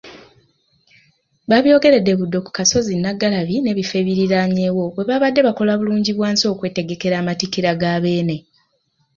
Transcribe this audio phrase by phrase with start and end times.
[1.49, 8.37] Babyogeredde Buddo ku kasozi Naggalabi n'ebifo ebiriraanyeewo bwe babadde bakola Bulungibwansi okwetegekera amatikkira ga Beene.